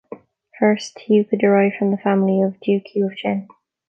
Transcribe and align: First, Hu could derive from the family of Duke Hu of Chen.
First, 0.59 0.99
Hu 1.01 1.23
could 1.25 1.37
derive 1.37 1.73
from 1.77 1.91
the 1.91 1.97
family 1.97 2.41
of 2.41 2.59
Duke 2.59 2.85
Hu 2.95 3.05
of 3.05 3.15
Chen. 3.17 3.47